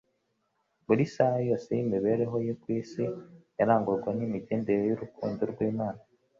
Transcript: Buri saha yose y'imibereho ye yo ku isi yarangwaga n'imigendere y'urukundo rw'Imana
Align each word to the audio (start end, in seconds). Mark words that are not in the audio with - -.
Buri 0.85 1.03
saha 1.15 1.37
yose 1.49 1.67
y'imibereho 1.77 2.35
ye 2.39 2.43
yo 2.47 2.55
ku 2.61 2.67
isi 2.79 3.03
yarangwaga 3.57 4.09
n'imigendere 4.17 4.81
y'urukundo 4.85 5.41
rw'Imana 5.51 6.01